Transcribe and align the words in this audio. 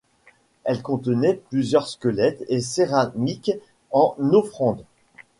Elle 0.63 0.81
contenait 0.81 1.39
plusieurs 1.51 1.87
squelettes 1.87 2.43
et 2.47 2.59
céramiques 2.59 3.51
en 3.91 4.15
offrande. 4.31 4.83